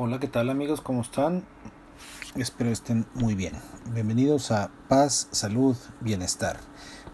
[0.00, 0.80] Hola, ¿qué tal amigos?
[0.80, 1.44] ¿Cómo están?
[2.36, 3.54] Espero estén muy bien.
[3.92, 6.56] Bienvenidos a Paz, Salud, Bienestar.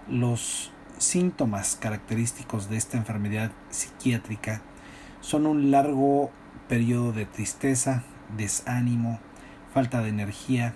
[0.07, 4.61] Los síntomas característicos de esta enfermedad psiquiátrica
[5.21, 6.31] son un largo
[6.67, 8.03] periodo de tristeza,
[8.35, 9.19] desánimo,
[9.73, 10.73] falta de energía,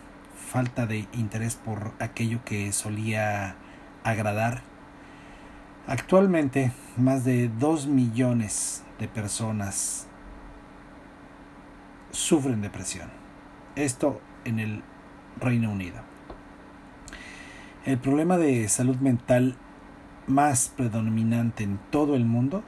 [0.51, 3.55] falta de interés por aquello que solía
[4.03, 4.61] agradar.
[5.87, 10.07] Actualmente, más de 2 millones de personas
[12.11, 13.09] sufren depresión.
[13.75, 14.83] Esto en el
[15.39, 16.12] Reino Unido.
[17.85, 19.57] El problema de salud mental
[20.25, 22.63] más predominante en todo el mundo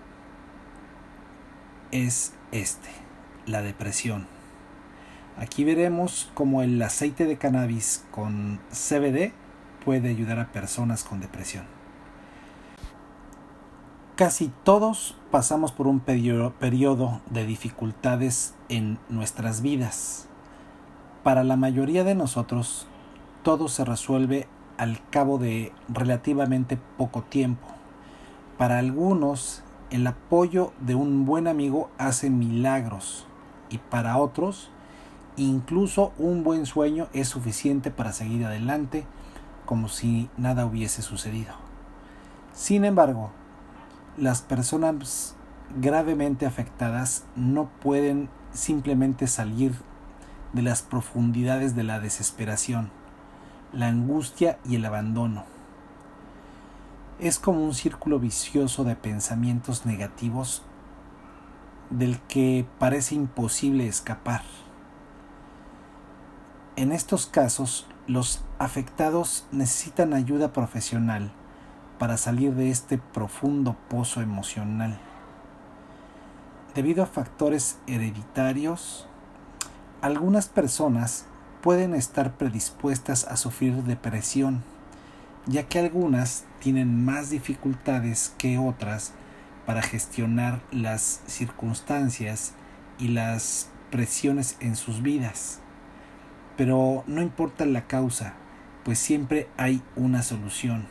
[1.91, 2.89] es este,
[3.45, 4.27] la depresión.
[5.37, 9.31] Aquí veremos cómo el aceite de cannabis con CBD
[9.85, 11.63] puede ayudar a personas con depresión.
[14.17, 20.27] Casi todos pasamos por un periodo de dificultades en nuestras vidas.
[21.23, 22.85] Para la mayoría de nosotros,
[23.43, 27.67] todo se resuelve al cabo de relativamente poco tiempo.
[28.57, 33.27] Para algunos, el apoyo de un buen amigo hace milagros
[33.69, 34.69] y para otros,
[35.37, 39.05] incluso un buen sueño es suficiente para seguir adelante
[39.65, 41.53] como si nada hubiese sucedido.
[42.53, 43.31] Sin embargo,
[44.17, 45.35] las personas
[45.79, 49.73] gravemente afectadas no pueden simplemente salir
[50.53, 52.91] de las profundidades de la desesperación,
[53.75, 55.43] la angustia y el abandono.
[57.19, 60.63] Es como un círculo vicioso de pensamientos negativos
[61.89, 64.43] del que parece imposible escapar.
[66.77, 71.31] En estos casos, los afectados necesitan ayuda profesional
[71.99, 74.97] para salir de este profundo pozo emocional.
[76.73, 79.07] Debido a factores hereditarios,
[80.01, 81.25] algunas personas
[81.65, 84.63] pueden estar predispuestas a sufrir depresión,
[85.47, 89.13] ya que algunas tienen más dificultades que otras
[89.65, 92.53] para gestionar las circunstancias
[92.99, 95.59] y las presiones en sus vidas.
[96.55, 98.33] Pero no importa la causa,
[98.83, 100.85] pues siempre hay una solución.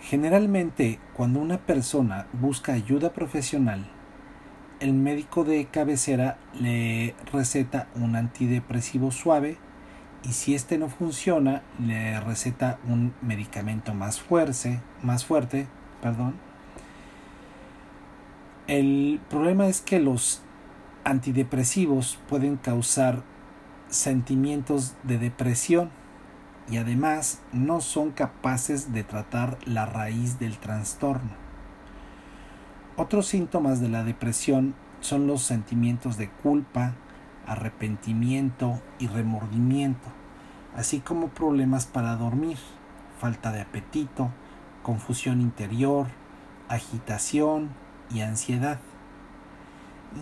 [0.00, 3.86] Generalmente, cuando una persona busca ayuda profesional,
[4.80, 9.58] el médico de cabecera le receta un antidepresivo suave
[10.22, 15.68] y si este no funciona, le receta un medicamento más fuerte, más fuerte,
[16.02, 16.34] perdón.
[18.66, 20.42] El problema es que los
[21.04, 23.22] antidepresivos pueden causar
[23.88, 25.90] sentimientos de depresión
[26.68, 31.45] y además no son capaces de tratar la raíz del trastorno.
[32.98, 36.94] Otros síntomas de la depresión son los sentimientos de culpa,
[37.46, 40.08] arrepentimiento y remordimiento,
[40.74, 42.56] así como problemas para dormir,
[43.20, 44.30] falta de apetito,
[44.82, 46.06] confusión interior,
[46.68, 47.68] agitación
[48.10, 48.78] y ansiedad.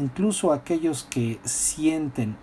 [0.00, 2.36] Incluso aquellos que sienten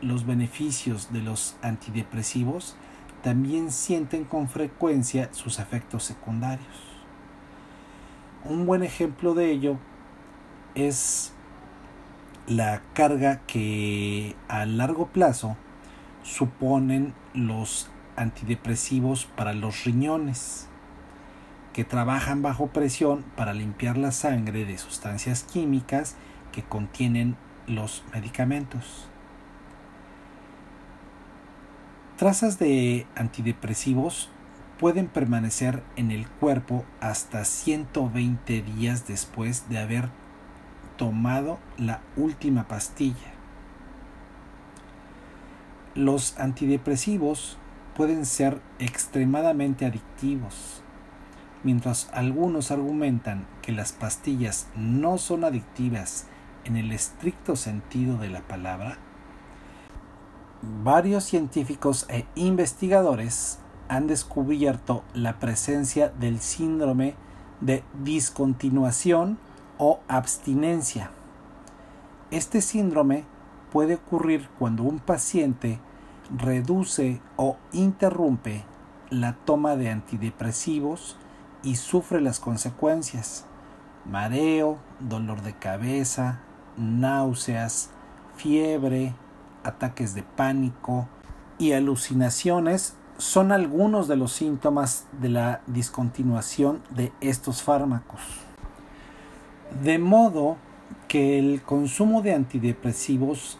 [0.00, 2.74] los beneficios de los antidepresivos
[3.22, 6.93] también sienten con frecuencia sus efectos secundarios.
[8.44, 9.78] Un buen ejemplo de ello
[10.74, 11.32] es
[12.46, 15.56] la carga que a largo plazo
[16.22, 20.68] suponen los antidepresivos para los riñones.
[21.72, 26.14] que trabajan bajo presión para limpiar la sangre de sustancias químicas
[26.52, 27.36] que contienen
[27.66, 29.08] los medicamentos.
[32.16, 34.30] Trazas de antidepresivos
[34.84, 40.10] pueden permanecer en el cuerpo hasta 120 días después de haber
[40.98, 43.32] tomado la última pastilla.
[45.94, 47.56] Los antidepresivos
[47.96, 50.82] pueden ser extremadamente adictivos.
[51.62, 56.26] Mientras algunos argumentan que las pastillas no son adictivas
[56.64, 58.98] en el estricto sentido de la palabra,
[60.60, 67.14] varios científicos e investigadores han descubierto la presencia del síndrome
[67.60, 69.38] de discontinuación
[69.78, 71.10] o abstinencia.
[72.30, 73.24] Este síndrome
[73.72, 75.78] puede ocurrir cuando un paciente
[76.36, 78.64] reduce o interrumpe
[79.10, 81.16] la toma de antidepresivos
[81.62, 83.44] y sufre las consecuencias.
[84.04, 86.40] Mareo, dolor de cabeza,
[86.76, 87.90] náuseas,
[88.36, 89.14] fiebre,
[89.62, 91.08] ataques de pánico
[91.58, 98.20] y alucinaciones son algunos de los síntomas de la discontinuación de estos fármacos.
[99.82, 100.56] De modo
[101.08, 103.58] que el consumo de antidepresivos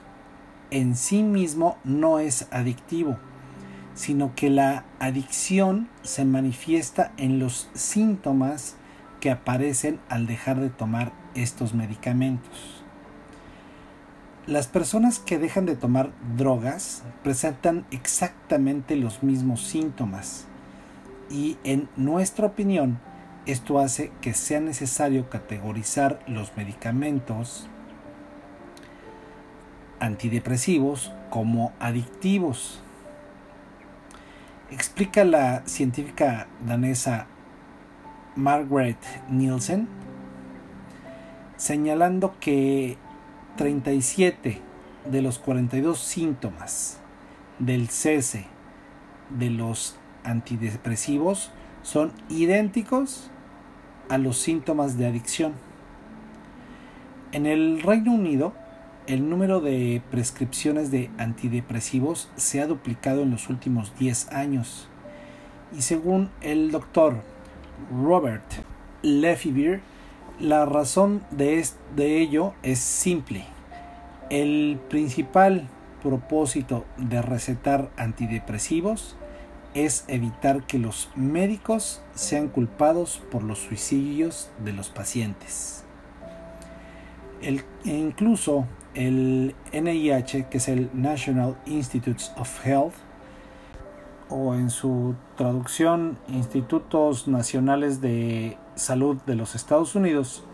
[0.71, 3.17] en sí mismo no es adictivo,
[3.95, 8.77] sino que la adicción se manifiesta en los síntomas
[9.21, 12.74] que aparecen al dejar de tomar estos medicamentos.
[14.47, 20.45] Las personas que dejan de tomar drogas presentan exactamente los mismos síntomas
[21.31, 22.99] y en nuestra opinión
[23.47, 27.69] esto hace que sea necesario categorizar los medicamentos
[29.99, 32.83] antidepresivos como adictivos.
[34.71, 37.29] Explica la científica danesa
[38.37, 38.99] Margaret
[39.31, 39.89] Nielsen,
[41.57, 42.99] señalando que
[43.57, 44.61] 37
[45.11, 46.99] de los 42 síntomas
[47.59, 48.47] del cese
[49.31, 51.51] de los antidepresivos
[51.83, 53.31] son idénticos
[54.09, 55.53] a los síntomas de adicción.
[57.33, 58.55] En el Reino Unido,
[59.07, 64.89] el número de prescripciones de antidepresivos se ha duplicado en los últimos 10 años.
[65.77, 67.23] Y según el doctor
[67.93, 68.45] Robert
[69.03, 69.81] Lefevre,
[70.41, 71.65] la razón de,
[71.95, 73.45] de ello es simple.
[74.31, 75.69] El principal
[76.03, 79.17] propósito de recetar antidepresivos
[79.75, 85.85] es evitar que los médicos sean culpados por los suicidios de los pacientes.
[87.43, 92.95] El, incluso el NIH, que es el National Institutes of Health,
[94.31, 100.45] o en su traducción Institutos Nacionales de Salud de los Estados Unidos,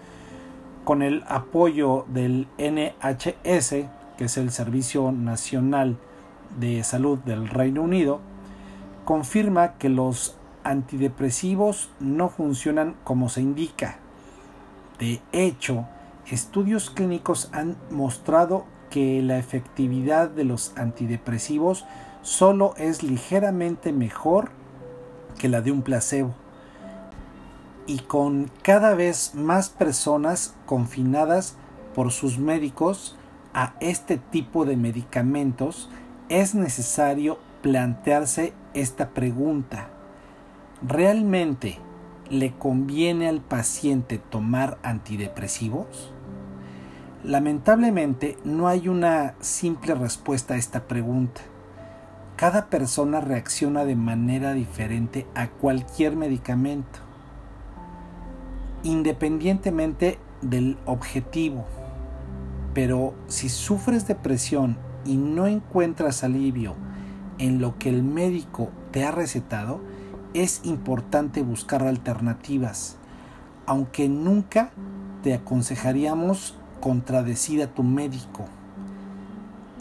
[0.84, 3.70] con el apoyo del NHS,
[4.16, 5.96] que es el Servicio Nacional
[6.58, 8.20] de Salud del Reino Unido,
[9.04, 13.98] confirma que los antidepresivos no funcionan como se indica.
[14.98, 15.86] De hecho,
[16.30, 21.86] estudios clínicos han mostrado que la efectividad de los antidepresivos
[22.22, 24.50] solo es ligeramente mejor
[25.38, 26.34] que la de un placebo.
[27.90, 31.56] Y con cada vez más personas confinadas
[31.92, 33.16] por sus médicos
[33.52, 35.90] a este tipo de medicamentos,
[36.28, 39.88] es necesario plantearse esta pregunta.
[40.86, 41.80] ¿Realmente
[42.28, 46.12] le conviene al paciente tomar antidepresivos?
[47.24, 51.40] Lamentablemente no hay una simple respuesta a esta pregunta.
[52.36, 57.09] Cada persona reacciona de manera diferente a cualquier medicamento,
[58.82, 61.64] independientemente del objetivo.
[62.74, 66.74] Pero si sufres depresión y no encuentras alivio
[67.38, 69.80] en lo que el médico te ha recetado,
[70.34, 72.96] es importante buscar alternativas,
[73.66, 74.70] aunque nunca
[75.22, 78.46] te aconsejaríamos contradecir a tu médico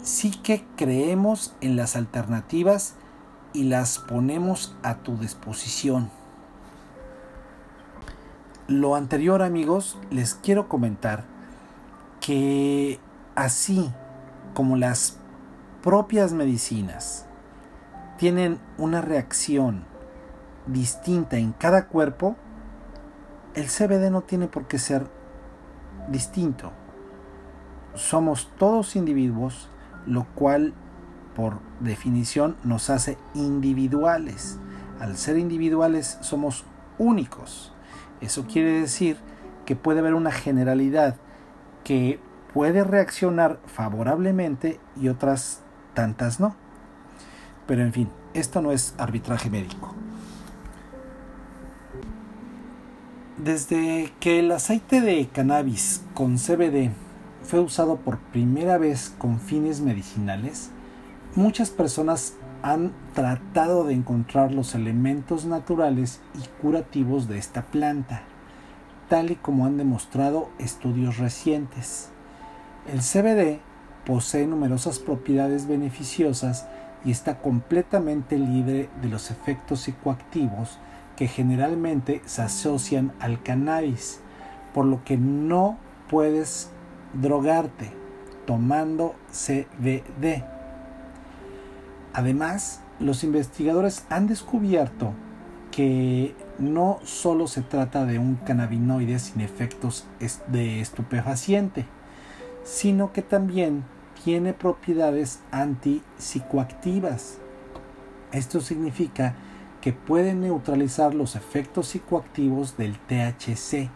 [0.02, 2.94] sí que creemos en las alternativas
[3.52, 6.10] y las ponemos a tu disposición.
[8.70, 11.24] Lo anterior amigos, les quiero comentar
[12.20, 13.00] que
[13.34, 13.90] así
[14.54, 15.18] como las
[15.82, 17.26] propias medicinas
[18.16, 19.82] tienen una reacción
[20.68, 22.36] distinta en cada cuerpo,
[23.56, 25.04] el CBD no tiene por qué ser
[26.08, 26.70] distinto.
[27.96, 29.68] Somos todos individuos
[30.06, 30.74] lo cual
[31.34, 34.60] por definición nos hace individuales.
[35.00, 36.64] Al ser individuales somos
[36.98, 37.72] únicos.
[38.20, 39.16] Eso quiere decir
[39.64, 41.16] que puede haber una generalidad
[41.84, 42.20] que
[42.52, 45.60] puede reaccionar favorablemente y otras
[45.94, 46.54] tantas no.
[47.66, 49.94] Pero en fin, esto no es arbitraje médico.
[53.38, 56.90] Desde que el aceite de cannabis con CBD
[57.42, 60.70] fue usado por primera vez con fines medicinales,
[61.34, 68.22] muchas personas han tratado de encontrar los elementos naturales y curativos de esta planta,
[69.08, 72.10] tal y como han demostrado estudios recientes.
[72.92, 73.60] El CBD
[74.04, 76.66] posee numerosas propiedades beneficiosas
[77.04, 80.78] y está completamente libre de los efectos psicoactivos
[81.16, 84.20] que generalmente se asocian al cannabis,
[84.72, 86.70] por lo que no puedes
[87.12, 87.92] drogarte
[88.46, 90.59] tomando CBD.
[92.12, 95.12] Además, los investigadores han descubierto
[95.70, 100.06] que no solo se trata de un cannabinoide sin efectos
[100.48, 101.86] de estupefaciente,
[102.64, 103.84] sino que también
[104.24, 107.38] tiene propiedades antipsicoactivas.
[108.32, 109.34] Esto significa
[109.80, 113.88] que puede neutralizar los efectos psicoactivos del THC,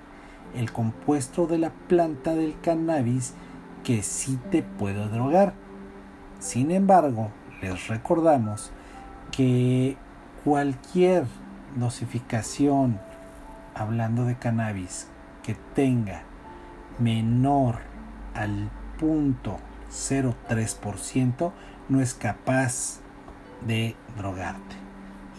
[0.57, 3.35] el compuesto de la planta del cannabis
[3.83, 5.53] que sí te puede drogar.
[6.39, 7.31] Sin embargo,
[7.63, 8.73] les recordamos
[9.31, 9.97] que
[10.45, 11.25] cualquier
[11.77, 13.01] dosificación,
[13.75, 15.09] hablando de cannabis,
[15.43, 16.23] que tenga
[16.99, 17.79] menor
[18.35, 19.59] al punto
[19.91, 21.53] 0,3%
[21.89, 23.01] no es capaz
[23.67, 24.77] de drogarte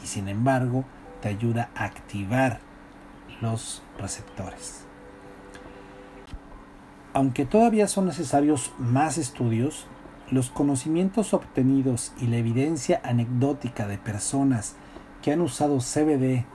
[0.04, 0.86] y sin embargo
[1.22, 2.60] te ayuda a activar
[3.42, 4.86] los receptores.
[7.14, 9.88] Aunque todavía son necesarios más estudios,
[10.32, 14.75] los conocimientos obtenidos y la evidencia anecdótica de personas
[15.22, 16.46] que han usado CBD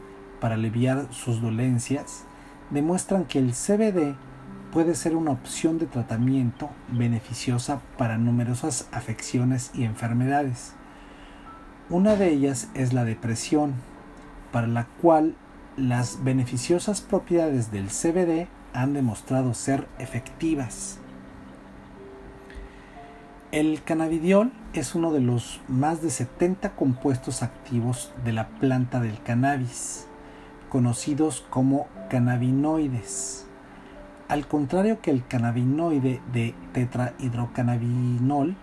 [0.40, 2.24] para aliviar sus dolencias
[2.70, 4.14] demuestran que el CBD
[4.72, 10.74] puede ser una opción de tratamiento beneficiosa para numerosas afecciones y enfermedades.
[11.88, 13.74] Una de ellas es la depresión,
[14.52, 15.34] para la cual
[15.76, 21.00] las beneficiosas propiedades del CBD han demostrado ser efectivas.
[23.52, 29.20] El cannabidiol es uno de los más de 70 compuestos activos de la planta del
[29.24, 30.06] cannabis,
[30.68, 33.48] conocidos como cannabinoides.
[34.28, 38.54] Al contrario que el cannabinoide de tetrahidrocannabinol,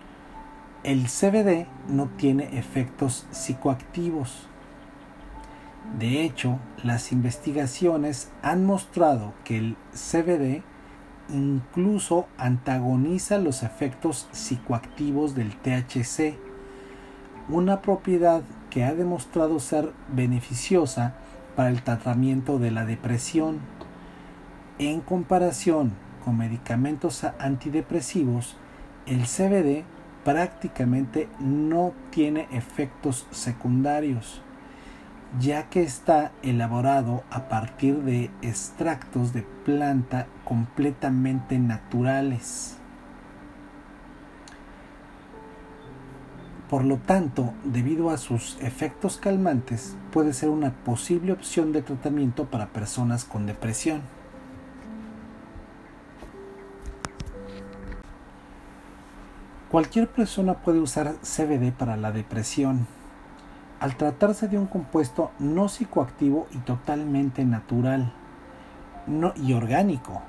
[0.84, 4.48] el CBD no tiene efectos psicoactivos.
[5.98, 10.62] De hecho, las investigaciones han mostrado que el CBD
[11.30, 16.36] incluso antagoniza los efectos psicoactivos del THC,
[17.48, 21.14] una propiedad que ha demostrado ser beneficiosa
[21.56, 23.58] para el tratamiento de la depresión.
[24.78, 25.92] En comparación
[26.24, 28.56] con medicamentos antidepresivos,
[29.06, 29.84] el CBD
[30.24, 34.42] prácticamente no tiene efectos secundarios,
[35.38, 42.76] ya que está elaborado a partir de extractos de planta completamente naturales.
[46.68, 52.44] Por lo tanto, debido a sus efectos calmantes, puede ser una posible opción de tratamiento
[52.44, 54.02] para personas con depresión.
[59.70, 62.86] Cualquier persona puede usar CBD para la depresión.
[63.80, 68.12] Al tratarse de un compuesto no psicoactivo y totalmente natural
[69.36, 70.22] y orgánico,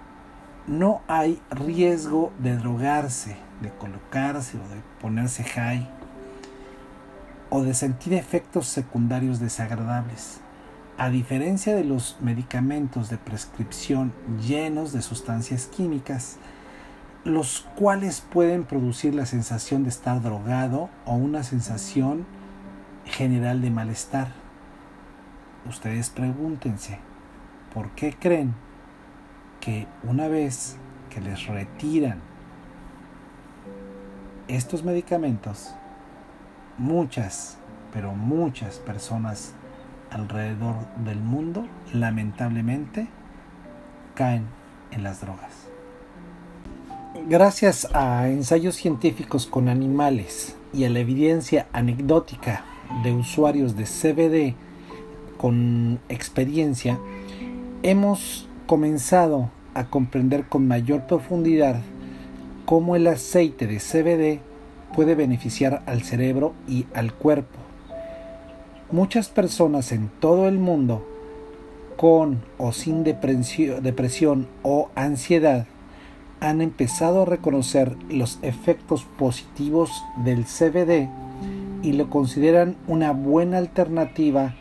[0.67, 5.89] no hay riesgo de drogarse, de colocarse o de ponerse high
[7.49, 10.41] o de sentir efectos secundarios desagradables.
[10.99, 14.13] A diferencia de los medicamentos de prescripción
[14.45, 16.37] llenos de sustancias químicas,
[17.23, 22.25] los cuales pueden producir la sensación de estar drogado o una sensación
[23.09, 24.29] general de malestar.
[25.67, 26.99] Ustedes pregúntense,
[27.73, 28.55] ¿por qué creen
[29.59, 30.77] que una vez
[31.09, 32.19] que les retiran
[34.47, 35.75] estos medicamentos,
[36.77, 37.57] muchas,
[37.91, 39.53] pero muchas personas
[40.11, 43.07] alrededor del mundo lamentablemente
[44.15, 44.45] caen
[44.91, 45.67] en las drogas?
[47.27, 52.63] Gracias a ensayos científicos con animales y a la evidencia anecdótica
[53.03, 54.55] de usuarios de CBD
[55.37, 56.99] con experiencia,
[57.83, 61.81] hemos comenzado a comprender con mayor profundidad
[62.65, 64.41] cómo el aceite de CBD
[64.95, 67.57] puede beneficiar al cerebro y al cuerpo.
[68.91, 71.05] Muchas personas en todo el mundo
[71.95, 75.67] con o sin depresión, o ansiedad
[76.39, 79.91] han empezado a reconocer los efectos positivos
[80.23, 81.09] del CBD
[81.81, 84.55] y lo consideran una buena alternativa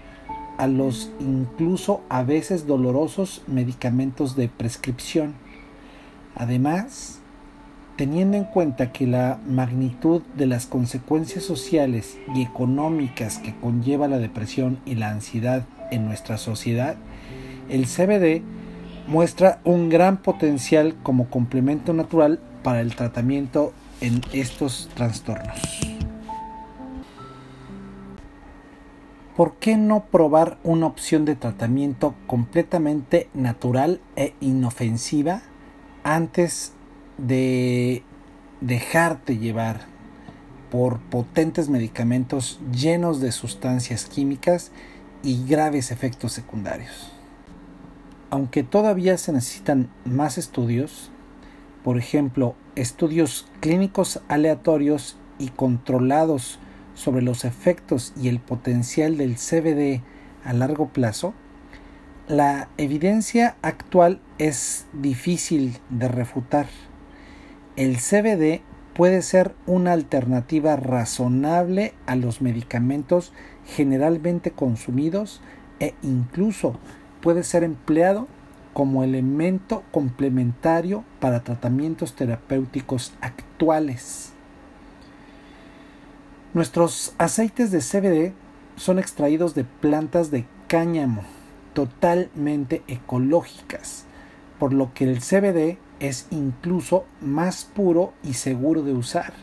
[0.58, 5.34] a los incluso a veces dolorosos medicamentos de prescripción.
[6.34, 7.20] Además,
[7.96, 14.18] teniendo en cuenta que la magnitud de las consecuencias sociales y económicas que conlleva la
[14.18, 16.96] depresión y la ansiedad en nuestra sociedad,
[17.68, 18.42] el CBD
[19.06, 25.87] muestra un gran potencial como complemento natural para el tratamiento en estos trastornos.
[29.38, 35.42] ¿Por qué no probar una opción de tratamiento completamente natural e inofensiva
[36.02, 36.72] antes
[37.18, 38.02] de
[38.60, 39.82] dejarte llevar
[40.72, 44.72] por potentes medicamentos llenos de sustancias químicas
[45.22, 47.12] y graves efectos secundarios?
[48.30, 51.10] aunque todavía se necesitan más estudios,
[51.82, 56.58] por ejemplo, estudios clínicos aleatorios y controlados
[56.98, 60.02] sobre los efectos y el potencial del CBD
[60.44, 61.32] a largo plazo,
[62.26, 66.66] la evidencia actual es difícil de refutar.
[67.76, 68.62] El CBD
[68.94, 73.32] puede ser una alternativa razonable a los medicamentos
[73.64, 75.40] generalmente consumidos
[75.78, 76.78] e incluso
[77.20, 78.26] puede ser empleado
[78.72, 84.32] como elemento complementario para tratamientos terapéuticos actuales.
[86.54, 88.32] Nuestros aceites de CBD
[88.76, 91.22] son extraídos de plantas de cáñamo
[91.74, 94.06] totalmente ecológicas,
[94.58, 99.34] por lo que el CBD es incluso más puro y seguro de usar.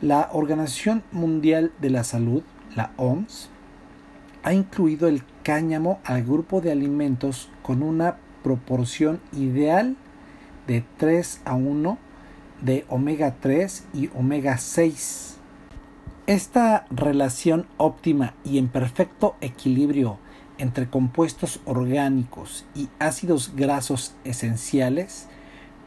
[0.00, 2.42] La Organización Mundial de la Salud,
[2.74, 3.50] la OMS,
[4.44, 9.94] ha incluido el cáñamo al grupo de alimentos con una proporción ideal
[10.66, 11.98] de 3 a 1
[12.62, 15.37] de omega 3 y omega 6.
[16.28, 20.18] Esta relación óptima y en perfecto equilibrio
[20.58, 25.26] entre compuestos orgánicos y ácidos grasos esenciales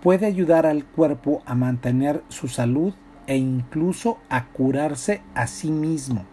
[0.01, 2.95] puede ayudar al cuerpo a mantener su salud
[3.27, 6.25] e incluso a curarse a sí mismo.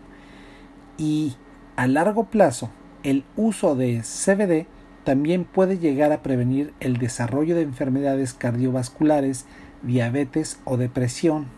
[0.97, 1.35] Y
[1.77, 2.71] a largo plazo,
[3.03, 4.66] el uso de CBD
[5.05, 9.44] también puede llegar a prevenir el desarrollo de enfermedades cardiovasculares,
[9.83, 11.58] diabetes o depresión.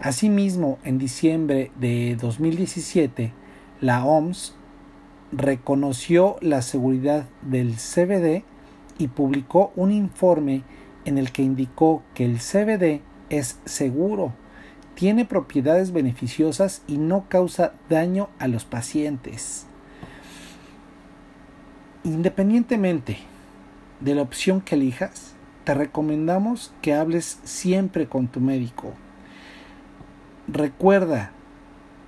[0.00, 3.32] Asimismo, en diciembre de 2017,
[3.80, 4.54] la OMS
[5.32, 8.44] reconoció la seguridad del CBD
[8.98, 10.62] y publicó un informe
[11.04, 14.32] en el que indicó que el CBD es seguro
[14.98, 19.64] tiene propiedades beneficiosas y no causa daño a los pacientes.
[22.02, 23.18] Independientemente
[24.00, 28.92] de la opción que elijas, te recomendamos que hables siempre con tu médico.
[30.48, 31.30] Recuerda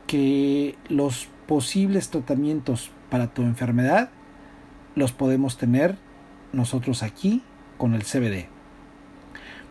[0.06, 4.08] que los posibles tratamientos para tu enfermedad
[4.94, 5.98] los podemos tener
[6.54, 7.42] nosotros aquí
[7.76, 8.46] con el CBD.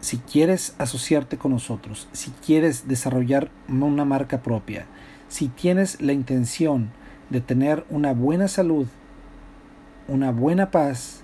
[0.00, 4.86] Si quieres asociarte con nosotros, si quieres desarrollar una marca propia,
[5.28, 6.90] si tienes la intención
[7.30, 8.88] de tener una buena salud,
[10.08, 11.22] una buena paz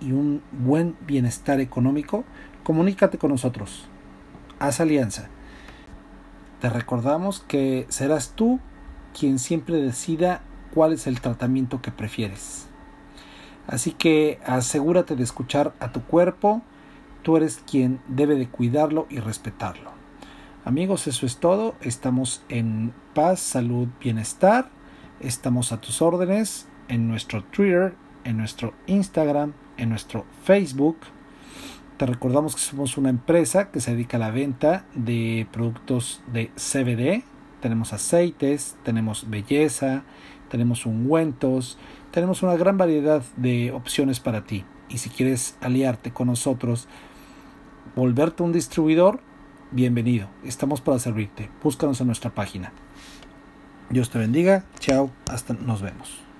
[0.00, 2.24] y un buen bienestar económico,
[2.64, 3.88] comunícate con nosotros.
[4.58, 5.28] Haz alianza.
[6.60, 8.60] Te recordamos que serás tú
[9.18, 12.68] quien siempre decida cuál es el tratamiento que prefieres.
[13.66, 16.62] Así que asegúrate de escuchar a tu cuerpo,
[17.22, 19.92] tú eres quien debe de cuidarlo y respetarlo.
[20.64, 21.74] Amigos, eso es todo.
[21.80, 24.70] Estamos en paz, salud, bienestar.
[25.20, 30.96] Estamos a tus órdenes en nuestro Twitter, en nuestro Instagram, en nuestro Facebook.
[31.96, 36.50] Te recordamos que somos una empresa que se dedica a la venta de productos de
[36.56, 37.22] CBD.
[37.60, 40.02] Tenemos aceites, tenemos belleza,
[40.50, 41.78] tenemos ungüentos,
[42.10, 44.64] tenemos una gran variedad de opciones para ti.
[44.88, 46.88] Y si quieres aliarte con nosotros,
[47.94, 49.20] volverte un distribuidor,
[49.70, 50.28] bienvenido.
[50.44, 51.50] Estamos para servirte.
[51.62, 52.72] Búscanos en nuestra página.
[53.90, 54.64] Dios te bendiga.
[54.78, 55.10] Chao.
[55.30, 56.31] Hasta nos vemos.